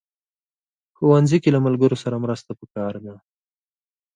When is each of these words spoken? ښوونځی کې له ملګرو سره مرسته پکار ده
ښوونځی 0.95 1.37
کې 1.43 1.49
له 1.55 1.59
ملګرو 1.65 2.01
سره 2.03 2.15
مرسته 2.23 2.51
پکار 2.59 2.93
ده 3.05 3.15